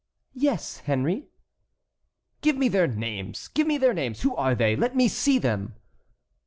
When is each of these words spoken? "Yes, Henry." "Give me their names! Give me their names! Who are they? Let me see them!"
"Yes, 0.33 0.77
Henry." 0.79 1.27
"Give 2.41 2.57
me 2.57 2.69
their 2.69 2.87
names! 2.87 3.49
Give 3.49 3.67
me 3.67 3.77
their 3.77 3.93
names! 3.93 4.23
Who 4.23 4.35
are 4.35 4.55
they? 4.55 4.75
Let 4.75 4.95
me 4.95 5.07
see 5.07 5.37
them!" 5.37 5.75